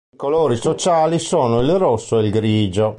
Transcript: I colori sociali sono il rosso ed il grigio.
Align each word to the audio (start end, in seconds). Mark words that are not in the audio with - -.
I 0.13 0.17
colori 0.17 0.55
sociali 0.57 1.19
sono 1.19 1.59
il 1.61 1.77
rosso 1.77 2.17
ed 2.17 2.25
il 2.25 2.31
grigio. 2.31 2.89